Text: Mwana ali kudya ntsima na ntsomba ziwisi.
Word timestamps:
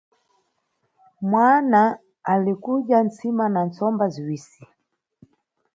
Mwana 1.29 1.81
ali 2.31 2.53
kudya 2.63 2.97
ntsima 3.07 3.45
na 3.53 3.61
ntsomba 3.67 4.05
ziwisi. 4.13 4.63